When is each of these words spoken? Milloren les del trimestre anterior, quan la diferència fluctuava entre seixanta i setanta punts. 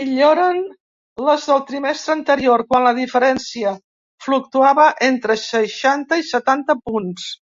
Milloren 0.00 0.58
les 1.28 1.48
del 1.52 1.64
trimestre 1.72 2.16
anterior, 2.18 2.66
quan 2.74 2.86
la 2.90 2.94
diferència 3.02 3.74
fluctuava 4.28 4.86
entre 5.12 5.42
seixanta 5.48 6.24
i 6.26 6.30
setanta 6.36 6.80
punts. 6.90 7.36